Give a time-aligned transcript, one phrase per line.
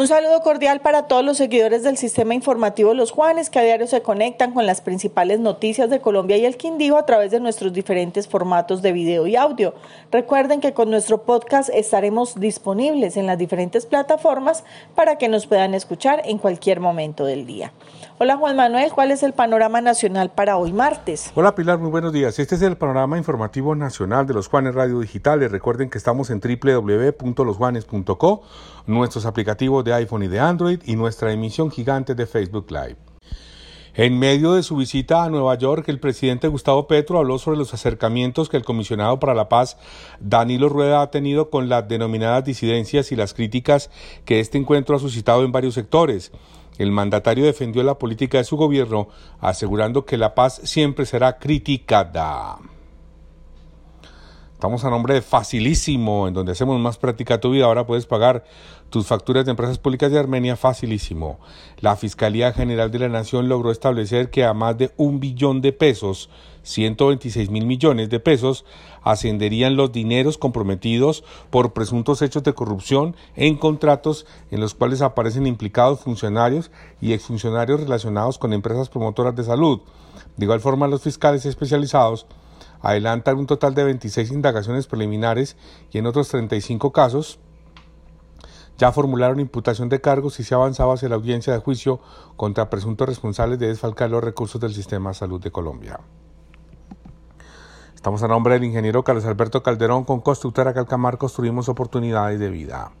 [0.00, 3.86] Un saludo cordial para todos los seguidores del sistema informativo Los Juanes que a diario
[3.86, 7.74] se conectan con las principales noticias de Colombia y el Quindío a través de nuestros
[7.74, 9.74] diferentes formatos de video y audio.
[10.10, 15.74] Recuerden que con nuestro podcast estaremos disponibles en las diferentes plataformas para que nos puedan
[15.74, 17.74] escuchar en cualquier momento del día.
[18.16, 21.30] Hola Juan Manuel, ¿cuál es el panorama nacional para hoy martes?
[21.34, 22.38] Hola Pilar, muy buenos días.
[22.38, 25.52] Este es el panorama informativo nacional de los Juanes Radio Digitales.
[25.52, 28.42] Recuerden que estamos en www.losjuanes.co,
[28.86, 32.96] nuestros aplicativos de iPhone y de Android y nuestra emisión gigante de Facebook Live.
[33.94, 37.74] En medio de su visita a Nueva York, el presidente Gustavo Petro habló sobre los
[37.74, 39.78] acercamientos que el comisionado para la paz,
[40.20, 43.90] Danilo Rueda, ha tenido con las denominadas disidencias y las críticas
[44.24, 46.30] que este encuentro ha suscitado en varios sectores.
[46.78, 49.08] El mandatario defendió la política de su gobierno,
[49.40, 52.58] asegurando que la paz siempre será criticada.
[54.60, 57.64] Estamos a nombre de Facilísimo, en donde hacemos más práctica tu vida.
[57.64, 58.44] Ahora puedes pagar
[58.90, 61.40] tus facturas de empresas públicas de Armenia facilísimo.
[61.78, 65.72] La Fiscalía General de la Nación logró establecer que a más de un billón de
[65.72, 66.28] pesos,
[66.62, 68.66] 126 mil millones de pesos,
[69.02, 75.46] ascenderían los dineros comprometidos por presuntos hechos de corrupción en contratos en los cuales aparecen
[75.46, 79.80] implicados funcionarios y exfuncionarios relacionados con empresas promotoras de salud.
[80.36, 82.26] De igual forma, los fiscales especializados
[82.82, 85.56] adelantan un total de 26 indagaciones preliminares
[85.90, 87.38] y en otros 35 casos
[88.78, 92.00] ya formularon imputación de cargos y se ha avanzado hacia la audiencia de juicio
[92.36, 96.00] contra presuntos responsables de desfalcar los recursos del sistema de salud de Colombia.
[97.94, 102.92] Estamos a nombre del ingeniero Carlos Alberto Calderón con Constructora Calcamar construimos oportunidades de vida.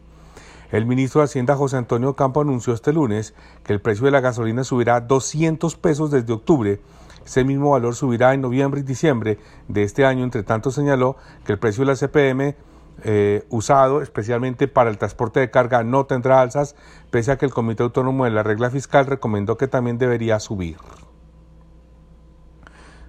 [0.70, 3.32] El ministro de Hacienda José Antonio Campo anunció este lunes
[3.64, 6.82] que el precio de la gasolina subirá 200 pesos desde octubre
[7.24, 9.38] ese mismo valor subirá en noviembre y diciembre
[9.68, 10.24] de este año.
[10.24, 12.56] Entre tanto, señaló que el precio de la CPM
[13.02, 16.76] eh, usado especialmente para el transporte de carga no tendrá alzas,
[17.10, 20.76] pese a que el Comité Autónomo de la Regla Fiscal recomendó que también debería subir.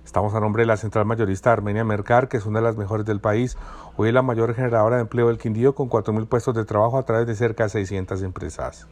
[0.05, 3.05] Estamos a nombre de la central mayorista Armenia Mercar, que es una de las mejores
[3.05, 3.57] del país.
[3.95, 7.03] Hoy es la mayor generadora de empleo del Quindío, con 4.000 puestos de trabajo a
[7.03, 8.87] través de cerca de 600 empresas.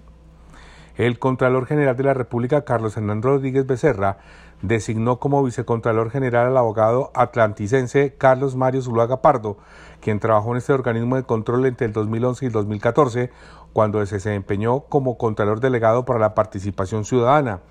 [0.99, 4.17] El Contralor General de la República, Carlos Hernán Rodríguez Becerra,
[4.61, 9.55] designó como vicecontralor general al abogado atlanticense Carlos Mario Zuluaga Pardo,
[10.01, 13.31] quien trabajó en este organismo de control entre el 2011 y el 2014,
[13.71, 17.61] cuando se desempeñó como contralor delegado para la participación ciudadana.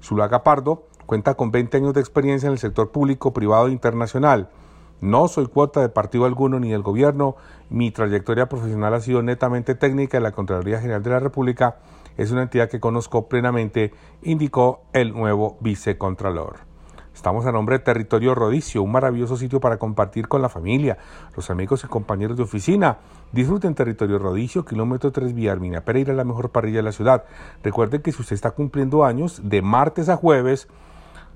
[0.00, 4.48] Zuluaga Pardo cuenta con 20 años de experiencia en el sector público, privado e internacional.
[5.00, 7.34] No soy cuota de partido alguno ni del gobierno.
[7.68, 11.78] Mi trayectoria profesional ha sido netamente técnica en la Contraloría General de la República
[12.16, 16.66] es una entidad que conozco plenamente, indicó el nuevo vicecontralor.
[17.16, 20.98] Estamos a nombre de Territorio Rodicio, un maravilloso sitio para compartir con la familia,
[21.34, 22.98] los amigos y compañeros de oficina.
[23.32, 27.24] Disfruten Territorio Rodicio, kilómetro 3 vía Arminia Pereira, la mejor parrilla de la ciudad.
[27.62, 30.68] Recuerden que si usted está cumpliendo años, de martes a jueves,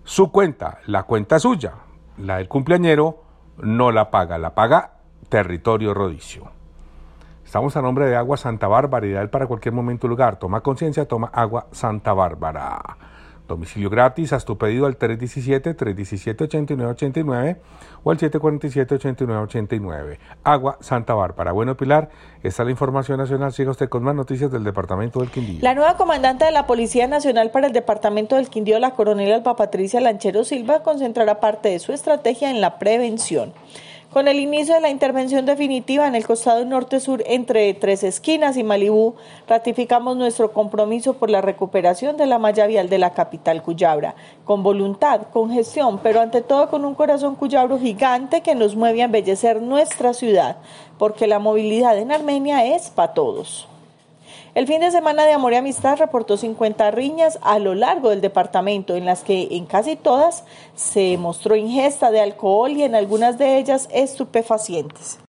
[0.05, 1.73] su cuenta, la cuenta suya,
[2.19, 3.25] la del cumpleañero,
[3.63, 4.99] no la paga, la paga
[5.31, 6.60] Territorio Rodicio.
[7.51, 10.39] Estamos a nombre de Agua Santa Bárbara, ideal para cualquier momento o lugar.
[10.39, 12.81] Toma conciencia, toma Agua Santa Bárbara.
[13.49, 17.57] Domicilio gratis, haz tu pedido al 317-317-8989
[18.05, 20.19] o al 747-8989.
[20.45, 21.51] Agua Santa Bárbara.
[21.51, 22.11] Bueno, Pilar,
[22.45, 23.53] esta es la información nacional.
[23.53, 25.59] Siga usted con más noticias del Departamento del Quindío.
[25.61, 29.57] La nueva comandante de la Policía Nacional para el Departamento del Quindío, la coronel Alba
[29.57, 33.55] Patricia Lanchero Silva, concentrará parte de su estrategia en la prevención.
[34.13, 38.65] Con el inicio de la intervención definitiva en el costado norte-sur entre Tres Esquinas y
[38.65, 39.15] Malibú,
[39.47, 44.65] ratificamos nuestro compromiso por la recuperación de la malla vial de la capital Cuyabra, con
[44.65, 49.05] voluntad, con gestión, pero ante todo con un corazón cuyabro gigante que nos mueve a
[49.05, 50.57] embellecer nuestra ciudad,
[50.99, 53.69] porque la movilidad en Armenia es para todos.
[54.55, 58.21] El fin de semana de Amor y Amistad reportó 50 riñas a lo largo del
[58.21, 60.43] departamento, en las que en casi todas
[60.75, 65.21] se mostró ingesta de alcohol y en algunas de ellas estupefacientes.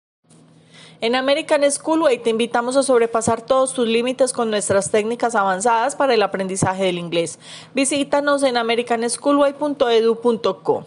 [1.01, 6.15] En American Schoolway te invitamos a sobrepasar todos tus límites con nuestras técnicas avanzadas para
[6.15, 7.38] el aprendizaje del inglés.
[7.74, 10.85] Visítanos en americanschoolway.edu.co.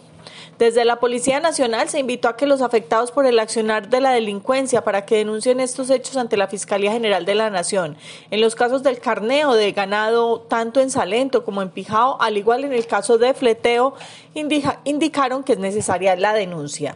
[0.57, 4.11] Desde la Policía Nacional se invitó a que los afectados por el accionar de la
[4.11, 7.97] delincuencia para que denuncien estos hechos ante la Fiscalía General de la Nación.
[8.31, 12.63] En los casos del carneo de ganado, tanto en Salento como en Pijao, al igual
[12.63, 13.95] en el caso de fleteo,
[14.33, 16.95] indicaron que es necesaria la denuncia.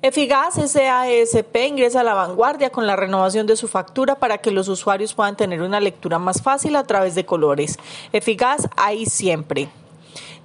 [0.00, 4.68] Efigas SASP ingresa a la vanguardia con la renovación de su factura para que los
[4.68, 7.78] usuarios puedan tener una lectura más fácil a través de colores.
[8.12, 9.68] Efigas ahí siempre.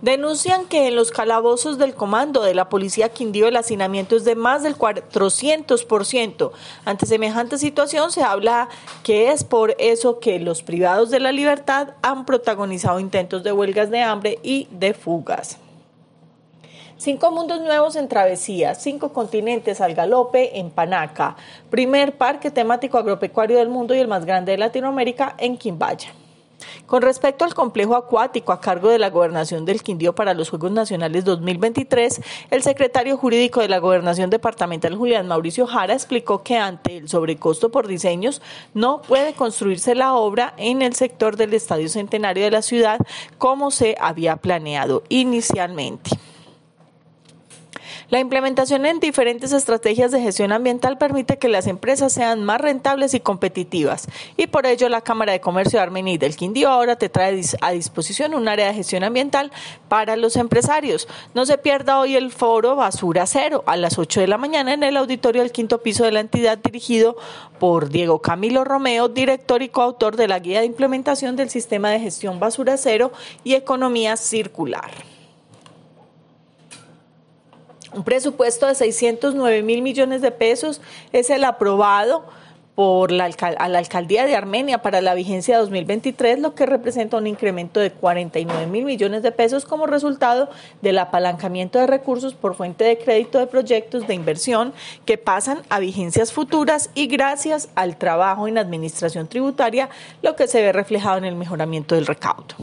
[0.01, 4.36] Denuncian que en los calabozos del comando de la policía Quindío el hacinamiento es de
[4.36, 6.51] más del 400%.
[6.86, 8.69] Ante semejante situación se habla
[9.04, 13.90] que es por eso que los privados de la libertad han protagonizado intentos de huelgas
[13.90, 15.57] de hambre y de fugas.
[16.95, 21.36] Cinco mundos nuevos en travesía, cinco continentes al galope en Panaca,
[21.69, 26.13] primer parque temático agropecuario del mundo y el más grande de Latinoamérica en Quimbaya.
[26.86, 30.71] Con respecto al complejo acuático a cargo de la Gobernación del Quindío para los Juegos
[30.71, 32.21] Nacionales 2023,
[32.51, 37.69] el secretario jurídico de la Gobernación Departamental Julián Mauricio Jara explicó que ante el sobrecosto
[37.69, 38.42] por diseños
[38.74, 43.00] no puede construirse la obra en el sector del Estadio Centenario de la ciudad
[43.38, 46.12] como se había planeado inicialmente.
[48.09, 53.13] La implementación en diferentes estrategias de gestión ambiental permite que las empresas sean más rentables
[53.13, 56.95] y competitivas y por ello la Cámara de Comercio de Armenia y del Quindío ahora
[56.95, 59.51] te trae a disposición un área de gestión ambiental
[59.89, 61.07] para los empresarios.
[61.35, 64.81] No se pierda hoy el foro Basura Cero a las 8 de la mañana en
[64.81, 67.15] el auditorio del quinto piso de la entidad dirigido
[67.59, 72.00] por Diego Camilo Romeo, director y coautor de la guía de implementación del sistema de
[72.00, 73.11] gestión Basura Cero
[73.44, 75.19] y economía circular.
[77.94, 80.81] Un presupuesto de 609 mil millones de pesos
[81.12, 82.25] es el aprobado
[82.80, 87.18] por la, a la alcaldía de Armenia para la vigencia de 2023, lo que representa
[87.18, 90.50] un incremento de 49 mil millones de pesos como resultado
[90.81, 94.71] del apalancamiento de recursos por fuente de crédito de proyectos de inversión
[95.03, 99.89] que pasan a vigencias futuras y gracias al trabajo en administración tributaria,
[100.21, 102.56] lo que se ve reflejado en el mejoramiento del recaudo.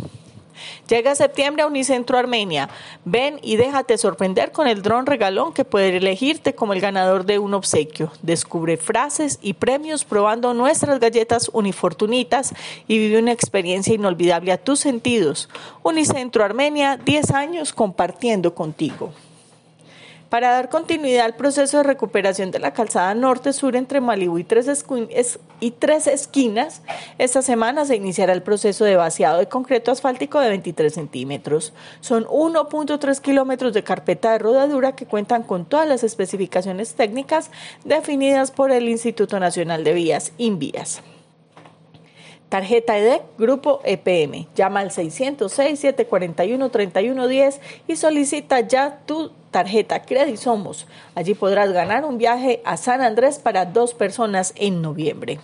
[0.89, 2.69] Llega septiembre a Unicentro Armenia.
[3.05, 7.39] Ven y déjate sorprender con el dron regalón que puede elegirte como el ganador de
[7.39, 8.13] un obsequio.
[8.23, 12.55] Descubre frases y premios probando nuestras galletas unifortunitas
[12.89, 15.49] y vive una experiencia inolvidable a tus sentidos.
[15.83, 19.13] Unicentro Armenia, 10 años compartiendo contigo.
[20.37, 24.85] Para dar continuidad al proceso de recuperación de la calzada norte-sur entre Malibú y tres,
[25.61, 26.83] y tres esquinas,
[27.17, 31.73] esta semana se iniciará el proceso de vaciado de concreto asfáltico de 23 centímetros.
[32.01, 37.51] Son 1.3 kilómetros de carpeta de rodadura que cuentan con todas las especificaciones técnicas
[37.87, 41.01] definidas por el Instituto Nacional de Vías, INVIAS.
[42.49, 44.47] Tarjeta EDEC, Grupo EPM.
[44.55, 47.59] Llama al 606-741-3110
[47.89, 50.87] y solicita ya tu tarjeta Credit Somos.
[51.15, 55.39] Allí podrás ganar un viaje a San Andrés para dos personas en noviembre.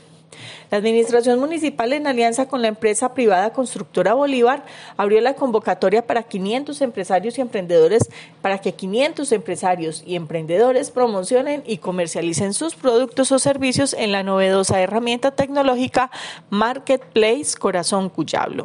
[0.70, 4.64] La Administración Municipal, en alianza con la empresa privada constructora Bolívar,
[4.96, 8.08] abrió la convocatoria para 500 empresarios y emprendedores
[8.40, 14.22] para que 500 empresarios y emprendedores promocionen y comercialicen sus productos o servicios en la
[14.22, 16.10] novedosa herramienta tecnológica
[16.50, 18.64] Marketplace Corazón Cuyablo.